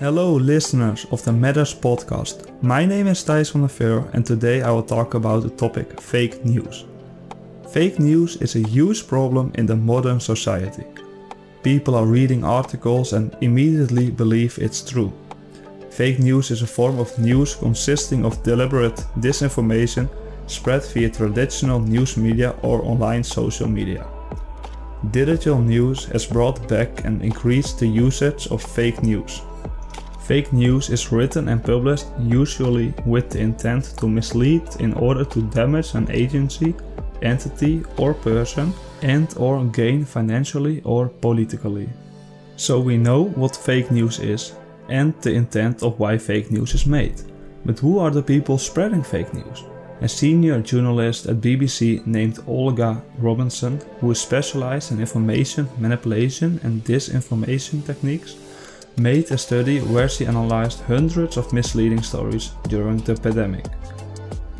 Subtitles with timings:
[0.00, 2.36] Hello, listeners of the Matters podcast.
[2.62, 6.00] My name is Thijs van der Veer, and today I will talk about the topic
[6.00, 6.86] fake news.
[7.68, 10.86] Fake news is a huge problem in the modern society.
[11.62, 15.12] People are reading articles and immediately believe it's true.
[15.90, 20.08] Fake news is a form of news consisting of deliberate disinformation
[20.46, 24.06] spread via traditional news media or online social media.
[25.10, 29.42] Digital news has brought back and increased the usage of fake news.
[30.30, 35.42] Fake news is written and published usually with the intent to mislead in order to
[35.50, 36.72] damage an agency,
[37.20, 41.88] entity or person and or gain financially or politically.
[42.56, 44.52] So we know what fake news is
[44.88, 47.20] and the intent of why fake news is made.
[47.64, 49.64] But who are the people spreading fake news?
[50.00, 56.84] A senior journalist at BBC named Olga Robinson, who is specialized in information manipulation and
[56.84, 58.36] disinformation techniques,
[58.96, 63.66] made a study where she analyzed hundreds of misleading stories during the pandemic.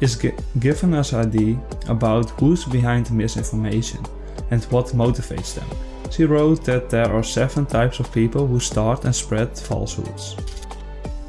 [0.00, 4.04] Gi- given us an idea about who's behind misinformation
[4.50, 5.68] and what motivates them.
[6.10, 10.36] She wrote that there are seven types of people who start and spread falsehoods.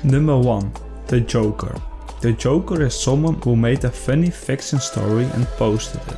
[0.04, 0.72] Number 1.
[1.08, 1.76] The Joker.
[2.22, 6.18] The Joker is someone who made a funny fiction story and posted it.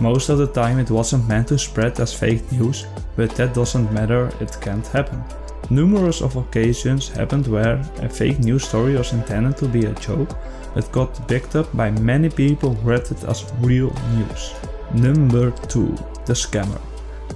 [0.00, 2.86] Most of the time it wasn't meant to spread as fake news,
[3.16, 5.22] but that doesn't matter, it can't happen.
[5.70, 10.36] Numerous of occasions happened where a fake news story was intended to be a joke,
[10.74, 14.54] but got picked up by many people who read it as real news.
[14.94, 15.96] Number 2.
[16.26, 16.80] The Scammer.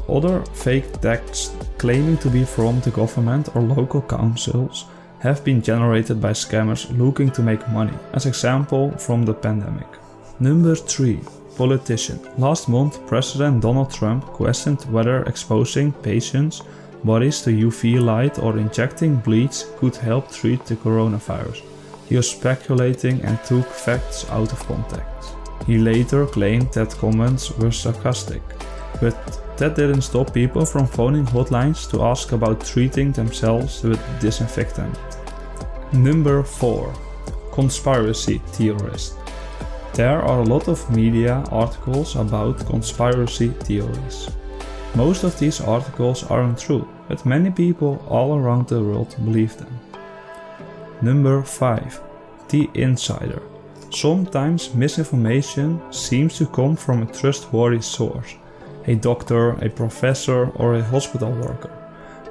[0.08, 4.84] Other fake texts claiming to be from the government or local councils
[5.20, 9.88] have been generated by scammers looking to make money, as example from the pandemic.
[10.40, 11.20] Number 3.
[11.56, 12.20] Politician.
[12.36, 16.62] Last month, President Donald Trump questioned whether exposing patients'
[17.04, 21.62] bodies to UV light or injecting bleach could help treat the coronavirus.
[22.08, 25.34] He was speculating and took facts out of context.
[25.66, 28.42] He later claimed that comments were sarcastic,
[29.00, 29.16] but
[29.56, 34.96] that didn't stop people from phoning hotlines to ask about treating themselves with disinfectant.
[35.92, 36.94] Number 4.
[37.52, 39.14] Conspiracy theorist.
[39.94, 44.28] There are a lot of media articles about conspiracy theories.
[44.94, 49.78] Most of these articles aren't true, but many people all around the world believe them.
[51.02, 52.00] Number 5.
[52.48, 53.42] The Insider.
[53.90, 58.34] Sometimes misinformation seems to come from a trustworthy source,
[58.86, 61.70] a doctor, a professor, or a hospital worker,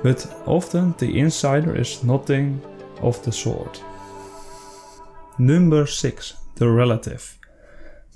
[0.04, 2.62] but often the insider is nothing
[3.02, 3.84] of the sort.
[5.38, 6.34] Number 6.
[6.56, 7.38] The Relative.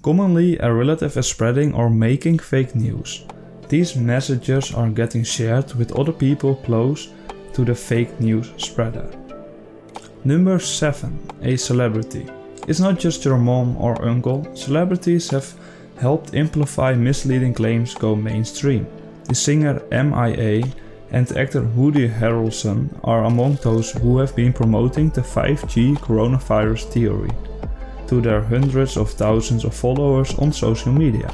[0.01, 3.25] Commonly, a relative is spreading or making fake news.
[3.69, 7.09] These messages are getting shared with other people close
[7.53, 9.07] to the fake news spreader.
[10.23, 11.19] Number 7.
[11.43, 12.25] A celebrity.
[12.67, 15.53] It's not just your mom or uncle, celebrities have
[15.99, 18.87] helped amplify misleading claims go mainstream.
[19.25, 20.63] The singer MIA
[21.11, 27.31] and actor Woody Harrelson are among those who have been promoting the 5G coronavirus theory
[28.07, 31.31] to their hundreds of thousands of followers on social media.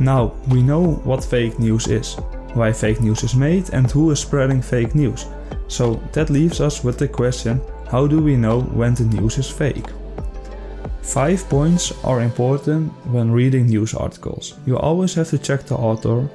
[0.00, 2.16] Now, we know what fake news is,
[2.54, 5.26] why fake news is made, and who is spreading fake news.
[5.68, 7.60] So that leaves us with the question
[7.90, 9.86] how do we know when the news is fake?
[11.02, 14.54] Five points are important when reading news articles.
[14.66, 16.28] You always have to check the author,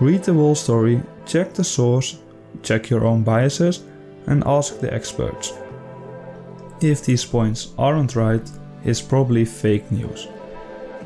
[0.00, 2.18] read the whole story, check the source,
[2.62, 3.82] check your own biases,
[4.26, 5.52] and ask the experts.
[6.80, 8.48] If these points aren't right,
[8.84, 10.28] it's probably fake news.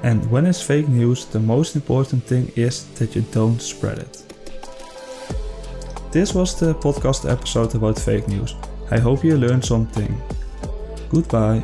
[0.02, 4.22] And when it's fake news, the most important thing is that you don't spread it.
[6.12, 8.54] This was the podcast episode about fake news.
[8.90, 10.14] I hope you learned something.
[11.10, 11.62] Goodbye.